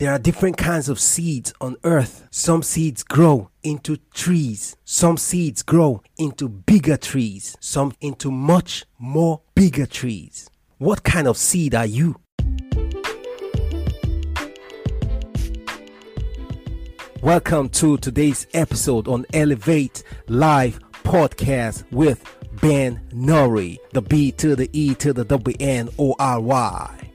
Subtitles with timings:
[0.00, 2.28] There are different kinds of seeds on earth.
[2.30, 4.76] Some seeds grow into trees.
[4.84, 7.56] Some seeds grow into bigger trees.
[7.58, 10.48] Some into much more bigger trees.
[10.76, 12.14] What kind of seed are you?
[17.20, 22.22] Welcome to today's episode on Elevate Live Podcast with
[22.60, 27.07] Ben Nori, the B to the E to the W N O R Y.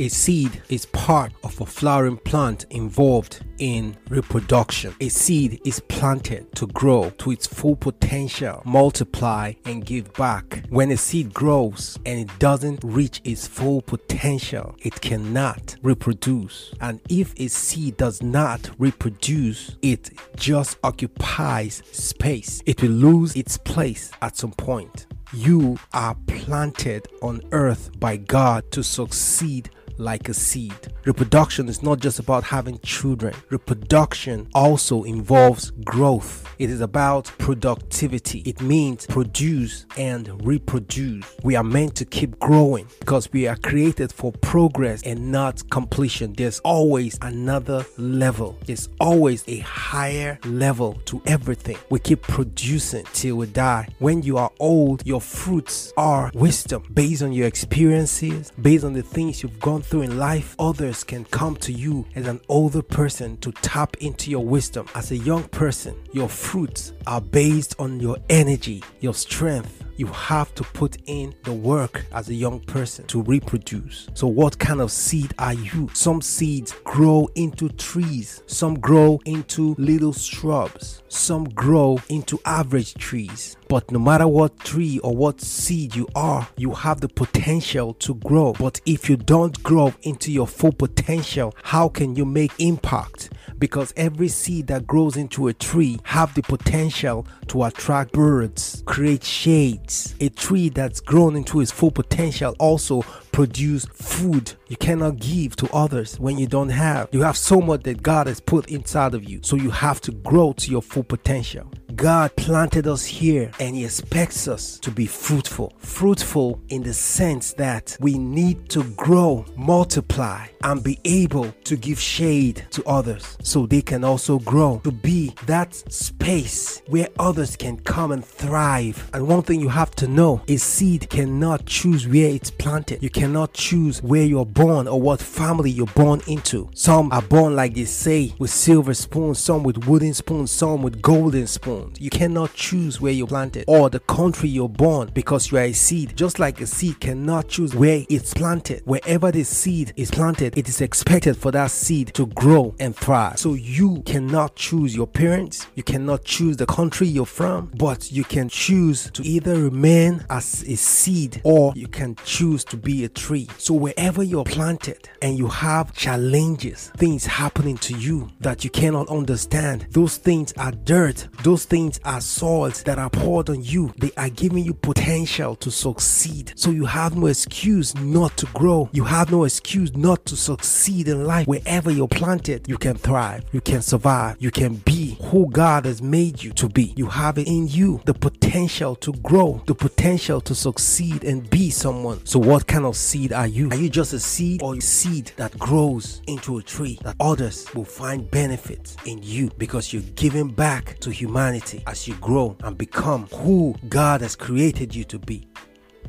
[0.00, 4.94] A seed is part of a flowering plant involved in reproduction.
[4.98, 10.64] A seed is planted to grow to its full potential, multiply, and give back.
[10.70, 16.72] When a seed grows and it doesn't reach its full potential, it cannot reproduce.
[16.80, 22.62] And if a seed does not reproduce, it just occupies space.
[22.64, 25.08] It will lose its place at some point.
[25.32, 30.74] You are planted on earth by God to succeed like a seed.
[31.04, 36.46] Reproduction is not just about having children, reproduction also involves growth.
[36.58, 38.42] It is about productivity.
[38.44, 41.24] It means produce and reproduce.
[41.42, 46.34] We are meant to keep growing because we are created for progress and not completion.
[46.34, 51.78] There's always another level, there's always a higher level to everything.
[51.90, 53.88] We keep producing till we die.
[53.98, 59.02] When you are old, your fruits are wisdom based on your experiences, based on the
[59.02, 63.36] things you've gone through in life, others can come to you as an older person
[63.38, 64.86] to tap into your wisdom.
[64.94, 70.54] As a young person, your fruits are based on your energy, your strength, you have
[70.54, 74.08] to put in the work as a young person to reproduce.
[74.14, 75.90] So, what kind of seed are you?
[75.92, 83.58] Some seeds grow into trees, some grow into little shrubs, some grow into average trees.
[83.68, 88.14] But no matter what tree or what seed you are, you have the potential to
[88.14, 88.54] grow.
[88.54, 93.30] But if you don't grow into your full potential, how can you make impact?
[93.60, 99.22] Because every seed that grows into a tree have the potential to attract birds, create
[99.22, 100.16] shades.
[100.20, 105.68] A tree that's grown into its full potential also produce food you cannot give to
[105.72, 107.08] others when you don't have.
[107.10, 109.40] You have so much that God has put inside of you.
[109.42, 111.68] So you have to grow to your full potential.
[112.00, 115.74] God planted us here and He expects us to be fruitful.
[115.80, 122.00] Fruitful in the sense that we need to grow, multiply, and be able to give
[122.00, 124.80] shade to others so they can also grow.
[124.84, 129.10] To be that space where others can come and thrive.
[129.12, 133.02] And one thing you have to know is seed cannot choose where it's planted.
[133.02, 136.70] You cannot choose where you're born or what family you're born into.
[136.74, 141.02] Some are born, like they say, with silver spoons, some with wooden spoons, some with
[141.02, 141.89] golden spoons.
[141.98, 145.72] You cannot choose where you're planted or the country you're born because you are a
[145.72, 146.16] seed.
[146.16, 148.82] Just like a seed cannot choose where it's planted.
[148.84, 153.38] Wherever the seed is planted, it is expected for that seed to grow and thrive.
[153.38, 158.24] So you cannot choose your parents, you cannot choose the country you're from, but you
[158.24, 163.08] can choose to either remain as a seed or you can choose to be a
[163.08, 163.48] tree.
[163.58, 169.08] So wherever you're planted and you have challenges, things happening to you that you cannot
[169.08, 171.28] understand, those things are dirt.
[171.42, 173.92] Those things are soils that are poured on you.
[173.98, 176.52] They are giving you potential to succeed.
[176.56, 178.88] So you have no excuse not to grow.
[178.92, 181.46] You have no excuse not to succeed in life.
[181.46, 183.44] Wherever you're planted, you can thrive.
[183.52, 184.36] You can survive.
[184.38, 186.92] You can be who God has made you to be.
[186.96, 191.70] You have it in you the potential to grow, the potential to succeed and be
[191.70, 192.24] someone.
[192.26, 193.68] So, what kind of seed are you?
[193.70, 197.72] Are you just a seed or a seed that grows into a tree that others
[197.74, 202.76] will find benefits in you because you're giving back to humanity as you grow and
[202.76, 205.46] become who God has created you to be?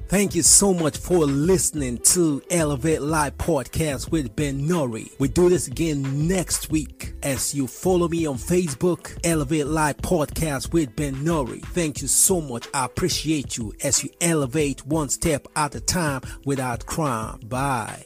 [0.07, 5.09] Thank you so much for listening to Elevate Live Podcast with Ben Nori.
[5.19, 10.73] We do this again next week as you follow me on Facebook, Elevate Live Podcast
[10.73, 11.61] with Ben Nori.
[11.67, 12.67] Thank you so much.
[12.73, 17.39] I appreciate you as you elevate one step at a time without crime.
[17.45, 18.05] Bye.